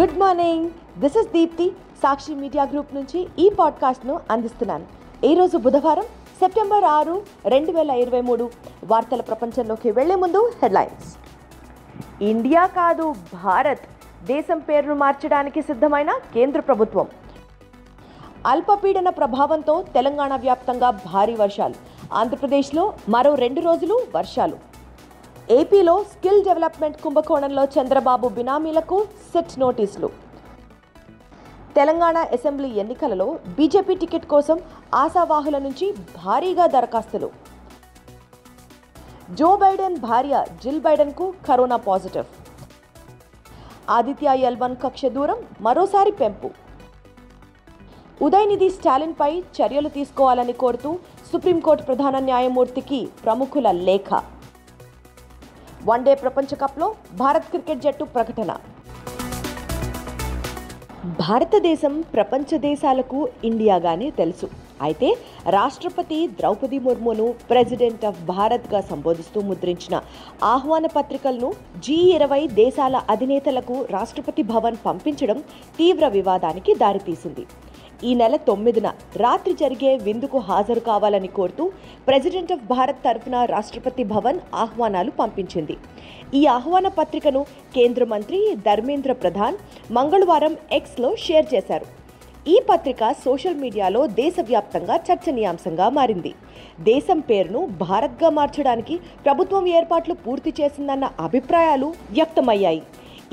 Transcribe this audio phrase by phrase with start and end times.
[0.00, 1.70] Good morning this is Deepti
[2.02, 4.86] Sakshi media group నుంచి ఈ పాడ్కాస్ట్ను అందిస్తున్నాను.
[5.24, 6.02] ఈరోజు బుధవారం
[6.40, 8.50] సెప్టెంబర్ ఆరు రెండు వేల ఇరవై మూడు
[8.84, 11.16] వార్తల ప్రపంచంలోకి వెళ్ళే ముందు హెడ్లైన్స్.
[12.22, 13.14] ఇండియా కాదు
[13.44, 13.80] భారత్.
[14.26, 17.06] దేశం పేరును మార్చడానికి సిద్ధమైన కేంద్ర ప్రభుత్వం.
[18.46, 21.74] అల్పపీడన ప్రభావంతో తెలంగాణ వ్యాప్తంగా భారీ వర్షాలు.
[22.12, 24.67] ఆంధ్రప్రదేశ్లో మరో రెండు రోజులు వర్షాలు.
[25.50, 30.08] ఏపీలో స్కిల్ డెవలప్మెంట్ కుంభకోణంలో చంద్రబాబు బినామీలకు సెట్ నోటీసులు.
[31.76, 34.60] తెలంగాణ అసెంబ్లీ ఎన్నికలలో బీజేపీ టికెట్ కోసం
[34.94, 35.94] ఆశావాహుల నుంచి
[36.24, 37.30] భారీగా దరఖాస్తులు.
[39.30, 42.24] జో బైడెన్ భార్య Jill బైడెన్కు corona positive.
[43.90, 46.50] Aditya L one కక్ష దూరం మరోసారి పెంపు.
[48.24, 50.98] ఉదయనిధి స్టాలిన్పై చర్యలు తీసుకోవాలని కోరుతూ
[51.32, 54.37] సుప్రీంకోర్టు ప్రధాన న్యాయమూర్తికి ప్రముఖుల లేఖ.
[55.86, 56.88] వన్డే ప్రపంచ కప్లో
[57.22, 58.52] భారత్ క్రికెట్ జట్టు ప్రకటన.
[61.20, 64.46] భారతదేశం ప్రపంచ దేశాలకు ఇండియాగానే తెలుసు.
[64.86, 65.08] అయితే
[65.54, 69.94] రాష్ట్రపతి ద్రౌపది ముర్మును ప్రెసిడెంట్ ఆఫ్ భారత్గా సంబోధిస్తూ ముద్రించిన
[70.52, 71.50] ఆహ్వాన పత్రికలను
[71.86, 75.40] జీ ఇరవై దేశాల అధినేతలకు రాష్ట్రపతి భవన్ పంపించడం
[75.78, 77.46] తీవ్ర వివాదానికి దారితీసింది.
[78.06, 78.88] ఈ నెల తొమ్మిదిన
[79.22, 81.64] రాత్రి జరిగే విందుకు హాజరు కావాలని కోరుతూ
[82.08, 85.76] ప్రెసిడెంట్ ఆఫ్ భారత్ తరఫున రాష్ట్రపతి భవన్ ఆహ్వానాలు పంపించింది.
[86.38, 87.42] ఈ ఆహ్వాన పత్రికను
[87.76, 89.56] కేంద్ర మంత్రి ధర్మేంద్ర ప్రధాన్
[89.98, 91.88] మంగళవారం ఎక్స్లో షేర్ చేశారు.
[92.52, 96.32] ఈ పత్రిక సోషల్ మీడియాలో దేశవ్యాప్తంగా చర్చనీయాంశంగా మారింది.
[96.92, 98.94] దేశం పేరును భారత్గా మార్చడానికి
[99.26, 102.82] ప్రభుత్వం ఏర్పాట్లు పూర్తి చేసిందన్న అభిప్రాయాలు వ్యక్తమయ్యాయి.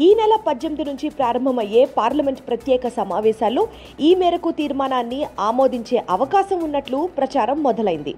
[0.04, 3.62] ఈ నెల పద్దెనిమిది నుంచి ప్రారంభమయ్యే పార్లమెంట్ ప్రత్యేక సమావేశాల్లో
[4.08, 8.14] ఈ మేరకు తీర్మానాన్ని ఆమోదించే అవకాశం ఉన్నట్లు ప్రచారం మొదలైంది.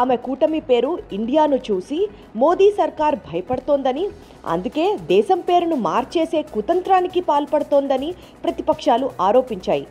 [0.00, 1.98] ఆమె కూటమి పేరు ఇండియాను చూసి
[2.42, 4.04] మోదీ సర్కార్ భయపడుతోందని
[4.54, 8.12] అందుకే దేశం పేరును మార్చేసే కుతంత్రానికి పాల్పడుతోందని
[8.44, 9.84] ప్రతిపక్షాలు ఆరోపించాయి.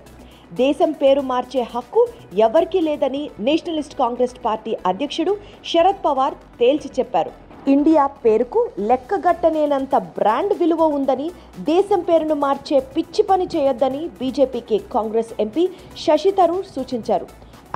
[0.63, 2.03] దేశం పేరు మార్చే హక్కు
[2.45, 5.35] ఎవరికీ లేదని నేషనలిస్ట్ కాంగ్రెస్ పార్టీ అధ్యక్షుడు
[5.73, 7.33] శరద్ పవార్ తేల్చి చెప్పారు.
[7.67, 8.59] ఇండియా పేరుకు
[8.89, 11.27] లెక్కగట్టనేనంత బ్రాండ్ విలువ ఉందని
[11.69, 15.65] దేశం పేరును మార్చే పిచ్చి పని చేయొద్దని బీజేపీకి కాంగ్రెస్ ఎంపీ
[16.03, 17.27] శశి థరూర్ సూచించారు.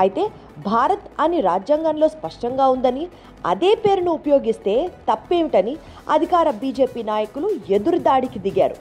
[0.03, 0.23] అయితే
[0.67, 3.03] భారత్ అని రాజ్యాంగంలో స్పష్టంగా ఉందని
[3.51, 4.75] అదే పేరును ఉపయోగిస్తే
[5.09, 5.75] తప్పేమిటని
[6.17, 8.77] అధికార బీజేపీ నాయకులు ఎదురుదాడికి దిగారు.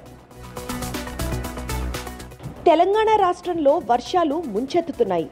[2.71, 5.29] తెలంగాణ రాష్ట్రంలో వర్షాలు ముంచెత్తుతున్నాయి.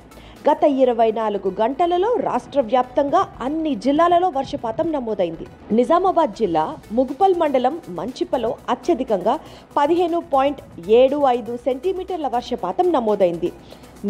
[0.49, 5.47] గత ఇరవై నాలుగు గంటలలో రాష్ట్ర వ్యాప్తంగా అన్ని జిల్లాలలో వర్షపాతం నమోదైంది.
[5.79, 6.63] నిజామాబాద్ జిల్లా
[6.99, 9.35] ముగ్పల్ మండలం మంచిపలో అత్యధికంగా
[9.79, 10.63] పదిహేను పాయింట్
[11.01, 13.51] ఏడు ఐదు సెంటీమీటర్ల వర్షపాతం నమోదైంది.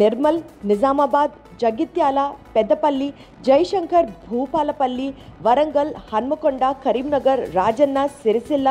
[0.03, 0.41] నిర్మల్
[0.73, 2.21] నిజామాబాద్ జగిత్యాల
[2.57, 3.09] పెద్దపల్లి
[3.49, 5.09] జయశంకర్ భూపాలపల్లి
[5.47, 8.69] వరంగల్ హన్మకొండ కరీంనగర్ రాజన్న సిరిసిల్ల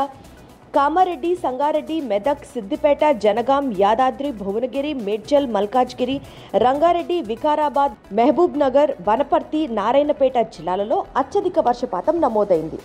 [0.75, 6.17] కామారెడ్డి సంగారెడ్డి మెదక్ సిద్దిపేట జనగాం యాదాద్రి భువనగిరి మేడ్చల్ మల్కాజ్గిరి
[6.63, 12.79] రంగారెడ్డి వికారాబాద్ మహబూబ్ నగర్ వనపర్తి నారాయణపేట జిల్లాలలో అత్యధిక వర్షపాతం నమోదైంది.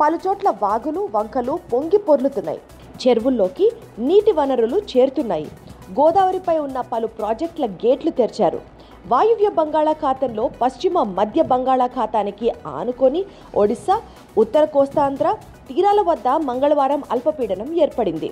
[0.00, 2.60] పలుచోట్ల వాగులు వంకలు పొంగి పొర్లుతున్నాయి.
[3.02, 3.66] చెరువుల్లోకి
[4.08, 5.48] నీటి వనరులు చేరుతున్నాయి.
[5.98, 8.60] గోదావరిపై ఉన్న పలు ప్రాజెక్టుల గేట్లు తెరిచారు.
[9.12, 12.46] వాయువ్య బంగాళాఖాతంలో పశ్చిమ మధ్య బంగాళాఖాతానికి
[12.76, 13.20] ఆనుకొని
[13.62, 13.96] ఒడిశా
[14.42, 15.28] ఉత్తర కోస్తాంధ్ర
[15.68, 18.30] తీరాల వద్ద మంగళవారం అల్పపీడనం ఏర్పడింది.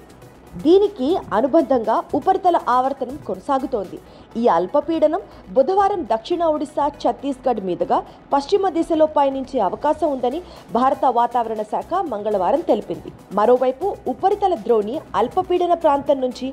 [0.64, 1.06] దీనికి
[1.36, 3.98] అనుబంధంగా ఉపరితల ఆవర్తనం కొనసాగుతోంది.
[4.40, 5.22] ఈ అల్పపీడనం
[5.56, 7.98] బుధవారం దక్షిణ ఒడిశా ఛత్తీస్గఢ్ మీదుగా
[8.32, 10.40] పశ్చిమ దిశలో పయనించే అవకాశం ఉందని
[10.78, 13.12] భారత వాతావరణ శాఖ మంగళవారం తెలిపింది.
[13.38, 16.48] మరోవైపు ఉపరితల ద్రోణి అల్పపీడన ప్రాంతం నుంచి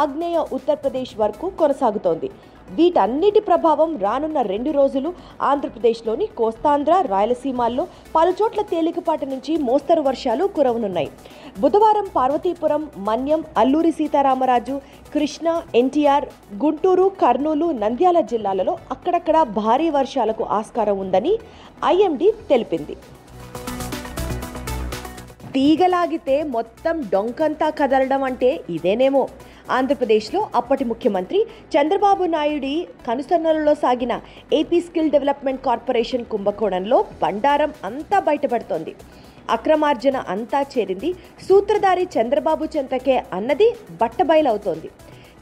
[0.00, 2.30] ఆగ్నేయ ఉత్తరప్రదేశ్ వరకు కొనసాగుతోంది.
[2.76, 7.86] వీటన్నిటి ప్రభావం రానున్న రెండు రోజులు ఆంధ్రప్రదేశ్లోని కోస్తాంధ్ర రాయలసీమాల్లో
[8.16, 11.10] పలుచోట్ల తేలికపాటి నుంచి మోస్తరు వర్షాలు కురవనున్నాయి.
[11.60, 14.80] బుధవారం పార్వతీపురం మన్యం అల్లూరి సీతారామరాజు
[15.14, 16.26] కృష్ణ ఎన్టీఆర్
[16.64, 21.38] గుంటూరు కర్నూలు నంద్యాల జిల్లాలలో అక్కడక్కడ భారీ వర్షాలకు ఆస్కారం ఉందని
[21.84, 22.96] ఐఎండీ తెలిపింది.
[25.54, 29.28] తీగలాగితే మొత్తం డొంకంతా కదలడం అంటే ఇదేనేమో.
[29.76, 31.38] ఆంధ్రప్రదేశ్లో అప్పటి ముఖ్యమంత్రి
[31.74, 32.74] చంద్రబాబు నాయుడి
[33.06, 34.14] కనుసన్నలలో సాగిన
[34.58, 38.94] ఏపీ స్కిల్ డెవలప్మెంట్ కార్పొరేషన్ కుంభకోణంలో బండారం అంతా బయటపడుతోంది.
[39.56, 41.10] అక్రమార్జన అంతా చేరింది.
[41.48, 43.68] సూత్రధారి చంద్రబాబు చెంతకే అన్నది
[44.02, 44.90] బట్టబయలవుతోంది.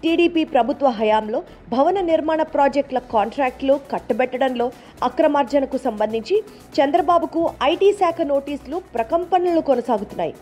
[0.02, 1.42] టీడీపీ ప్రభుత్వ హయాంలో
[1.74, 4.66] భవన నిర్మాణ ప్రాజెక్టుల కాంట్రాక్టులు కట్టబెట్టడంలో
[5.08, 6.36] అక్రమార్జనకు సంబంధించి
[6.78, 10.34] చంద్రబాబుకు ఐటీ శాఖ నోటీసులు ప్రకంపనలు కొనసాగుతున్నాయి.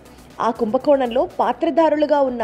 [0.46, 2.42] ఆ కుంభకోణంలో పాత్రధారులుగా ఉన్న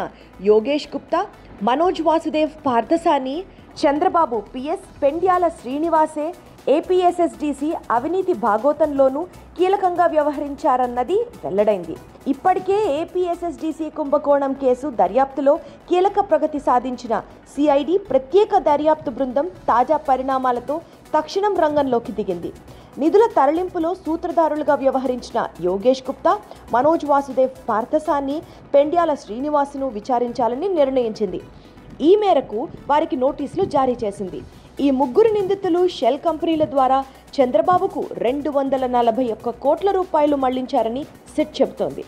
[0.51, 1.21] యోగేష్ గుప్తా
[1.69, 3.37] మనోజ్ వాసుదేవ్ పార్థసాని
[3.83, 6.27] చంద్రబాబు పిఎస్ పెండ్యాల శ్రీనివాసే
[6.75, 9.21] ఏపీఎస్ఎస్డిసి అవినీతి భాగోతంలోనూ
[9.59, 11.95] కీలకంగా వ్యవహరించారన్నది వెల్లడైంది.
[12.33, 15.55] ఇప్పటికే ఏపీఎస్ఎస్డిసి కుంభకోణం కేసు దర్యాప్తులో
[15.91, 17.15] కీలక ప్రగతి సాధించిన
[17.53, 20.77] సిఐడి ప్రత్యేక దర్యాప్తు బృందం తాజా పరిణామాలతో
[21.15, 22.51] తక్షణం రంగంలోకి దిగింది.
[23.01, 25.39] నిధుల తరలింపులో సూత్రధారులుగా వ్యవహరించిన
[25.69, 26.33] యోగేష్ గుప్తా
[26.75, 28.37] మనోజ్ వాసుదేవ్ పార్థసాన్ని
[28.75, 31.41] పెండ్యాల శ్రీనివాసును విచారించాలని నిర్ణయించింది.
[32.09, 32.61] ఈ మేరకు
[32.91, 34.41] వారికి నోటీసులు జారీ చేసింది.
[34.87, 36.99] ఈ ముగ్గురు నిందితులు షెల్ కంపెనీల ద్వారా
[37.37, 41.03] చంద్రబాబుకు రెండు వందల నలభై ఒక్క కోట్ల రూపాయలు మళ్ళించారని
[41.35, 42.05] సిట్ చెబుతోంది.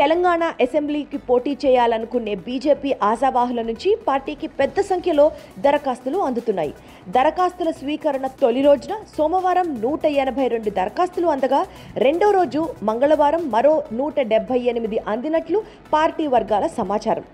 [0.00, 5.26] తెలంగాణ అసెంబ్లీకి పోటీ చేయాలనుకునే బీజేపీ ఆశావాహుల నుంచి పార్టీకి పెద్ద సంఖ్యలో
[5.64, 6.72] దరఖాస్తులు అందుతున్నాయి.
[7.16, 11.60] దరఖాస్తుల స్వీకరణ తొలి రోజున సోమవారం నూట ఎనభై రెండు దరఖాస్తులు అందగా
[12.06, 15.60] రెండో రోజు మంగళవారం మరో నూట డెబ్బై ఎనిమిది అందినట్లు
[15.94, 17.26] పార్టీ వర్గాల సమాచారం.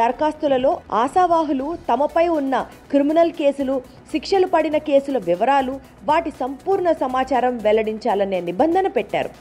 [0.00, 0.72] దరఖాస్తులలో
[1.02, 2.54] ఆశావాహులు తమపై ఉన్న
[2.92, 3.74] క్రిమినల్ కేసులు
[4.12, 5.76] శిక్షలు పడిన కేసుల వివరాలు
[6.10, 9.32] వాటి సంపూర్ణ సమాచారం వెల్లడించాలనే నిబంధన పెట్టారు.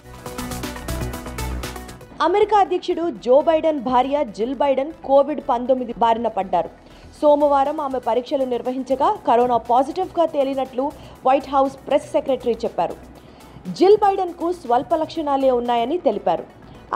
[2.25, 6.69] అమెరికా అధ్యక్షుడు జో బైడెన్ భార్య జిల్ బైడెన్ కోవిడ్ పంతొమ్మిది బారిన పడ్డారు.
[7.21, 10.85] సోమవారం ఆమె పరీక్షలు నిర్వహించగా కరోనా పాజిటివ్గా తేలినట్లు
[11.25, 12.95] వైట్ హౌస్ ప్రెస్ సెక్రటరీ చెప్పారు.
[13.79, 16.45] జిల్ బైడెన్కు స్వల్ప లక్షణాలే ఉన్నాయని తెలిపారు.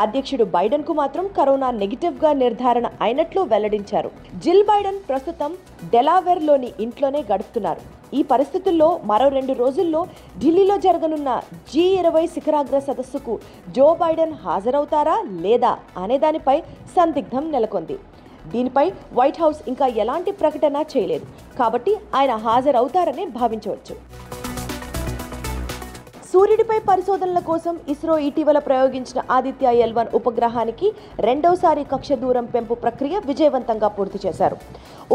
[0.05, 4.11] అధ్యక్షుడు బైడెన్కు మాత్రం కరోనా నెగిటివ్గా నిర్ధారణ అయినట్లు వెల్లడించారు.
[4.45, 5.53] జిల్ బైడెన్ ప్రస్తుతం
[5.95, 7.96] డెలావేర్లోని ఇంట్లోనే గడుపుతున్నారు.
[8.13, 10.07] ఈ పరిస్థితుల్లో మరో రెండు రోజుల్లో
[10.43, 11.41] ఢిల్లీలో జరగనున్న
[11.73, 13.39] జీ ఇరవై శిఖరాగ్ర సదస్సుకు
[13.77, 16.59] జో బైడెన్ హాజరవుతారా లేదా అనే దానిపై
[16.95, 17.97] సందిగ్ధం నెలకొంది.
[18.53, 21.25] దీనిపై వైట్ హౌస్ ఇంకా ఎలాంటి ప్రకటన చేయలేదు.
[21.59, 23.95] కాబట్టి ఆయన హాజరవుతారనే భావించవచ్చు.
[26.37, 30.87] సూర్యుడిపై పరిశోధనల కోసం ఇస్రో ఇటీవల ప్రయోగించిన ఆదిత్య ఎల్ వన్ ఉపగ్రహానికి
[31.25, 34.57] రెండవసారి కక్ష దూరం పెంపు ప్రక్రియ విజయవంతంగా పూర్తి చేశారు.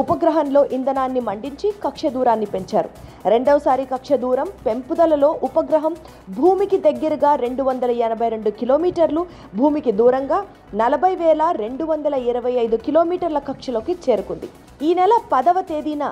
[0.03, 2.91] ఉపగ్రహంలో ఇంధనాన్ని మండించి కక్ష దూరాన్ని పెంచారు.
[3.35, 5.95] రెండవసారి కక్ష దూరం పెంపుదలలో ఉపగ్రహం
[6.41, 9.25] భూమికి దగ్గరగా రెండు వందల ఎనభై రెండు కిలోమీటర్లు
[9.61, 10.41] భూమికి దూరంగా
[10.83, 14.51] నలభై వేల రెండు వందల ఇరవై ఐదు కిలోమీటర్ల కక్షలోకి చేరుకుంది.
[14.89, 16.05] ఈ నెల పదవ తేదీన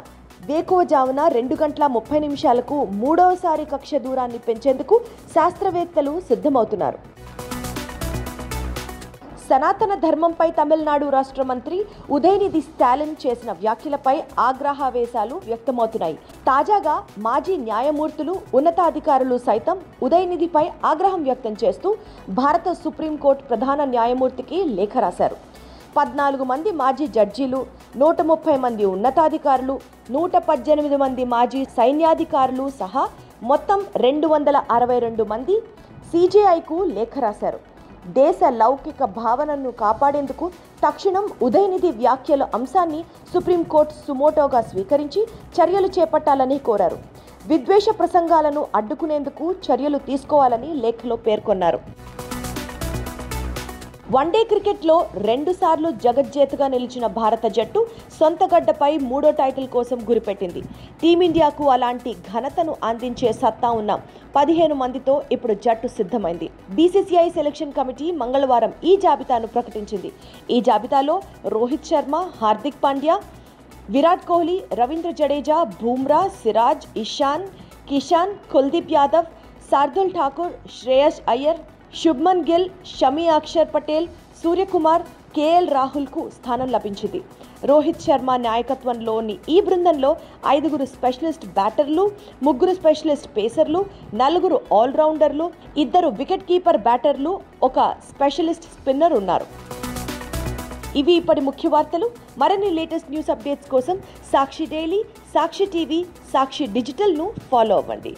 [0.48, 4.96] వేకువజామున రెండు గంటల ముప్పై నిమిషాలకు మూడవసారి కక్ష దూరాన్ని పెంచేందుకు
[5.34, 6.98] శాస్త్రవేత్తలు సిద్ధమవుతున్నారు.
[9.48, 11.78] సనాతన ధర్మంపై తమిళనాడు రాష్ట్ర మంత్రి
[12.16, 16.16] ఉదయనిధి స్టాలిన్ చేసిన వ్యాఖ్యలపై ఆగ్రహావేశాలు వ్యక్తమవుతున్నాయి.
[16.48, 16.94] తాజాగా
[17.26, 21.90] మాజీ న్యాయమూర్తులు ఉన్నతాధికారులు సైతం ఉదయనిధిపై ఆగ్రహం వ్యక్తం చేస్తూ
[22.40, 25.38] భారత సుప్రీంకోర్టు ప్రధాన న్యాయమూర్తికి లేఖ రాశారు.
[25.96, 27.66] పద్నాలుగు మంది మాజీ జడ్జీలు
[27.96, 33.02] నూట ముప్పై మంది ఉన్నతాధికారులు నూట పద్దెనిమిది మంది మాజీ సైన్యాధికారులు సహా
[33.50, 35.54] మొత్తం రెండు వందల అరవై రెండు మంది
[36.12, 37.58] సీజేఐకు లేఖ రాశారు.
[38.18, 40.46] దేశ లౌకిక భావనను కాపాడేందుకు
[40.84, 43.00] తక్షణం ఉదయనిధి వ్యాఖ్యల అంశాన్ని
[43.32, 45.22] సుప్రీంకోర్టు సుమోటోగా స్వీకరించి
[45.56, 46.98] చర్యలు చేపట్టాలని కోరారు.
[47.50, 51.80] విద్వేష ప్రసంగాలను అడ్డుకునేందుకు చర్యలు తీసుకోవాలని లేఖలో పేర్కొన్నారు.
[54.14, 54.94] వన్డే క్రికెట్లో
[55.28, 57.80] రెండుసార్లు జగజ్జేతగా నిలిచిన భారత జట్టు
[58.18, 60.60] సొంత గడ్డపై మూడో టైటిల్ కోసం గురిపెట్టింది.
[61.02, 63.94] టీమిండియాకు అలాంటి ఘనతను అందించే సత్తా ఉన్న
[64.36, 66.48] పదిహేను మందితో ఇప్పుడు జట్టు సిద్ధమైంది.
[66.76, 70.12] బీసీసీఐ సెలక్షన్ కమిటీ మంగళవారం ఈ జాబితాను ప్రకటించింది.
[70.54, 71.16] ఈ జాబితాలో
[71.56, 73.16] రోహిత్ శర్మ హార్దిక్ పాండ్యా
[73.96, 77.46] విరాట్ కోహ్లీ రవీంద్ర జడేజా బూమ్రా సిరాజ్ ఇషాన్
[77.90, 79.28] కిషాన్ కుల్దీప్ యాదవ్
[79.70, 81.60] శార్దుల్ ఠాకూర్ శ్రేయస్ అయ్యర్
[81.98, 84.06] శుభ్మన్ గిల్ షమీ అక్షర్ పటేల్
[84.42, 85.02] సూర్యకుమార్
[85.36, 87.20] కేఎల్ రాహుల్కు స్థానం లభించింది.
[87.70, 90.10] రోహిత్ శర్మ నాయకత్వంలోని ఈ బృందంలో
[90.54, 92.04] ఐదుగురు స్పెషలిస్ట్ బ్యాటర్లు
[92.42, 93.80] ముగ్గురు స్పెషలిస్ట్ పేసర్లు
[94.22, 95.46] నలుగురు ఆల్రౌండర్లు
[95.84, 97.32] ఇద్దరు వికెట్ కీపర్ బ్యాటర్లు
[97.68, 97.78] ఒక
[98.10, 99.46] స్పెషలిస్ట్ స్పిన్నర్ ఉన్నారు.
[101.00, 102.06] ఇవి ఇప్పటి ముఖ్య వార్తలు.
[102.38, 103.96] మరిన్ని లేటెస్ట్ న్యూస్ అప్డేట్స్ కోసం
[104.32, 105.02] సాక్షి డైలీ
[105.34, 106.00] సాక్షి టీవీ
[106.32, 108.14] సాక్షి డిజిటల్ను ఫాలో అవ్వండి.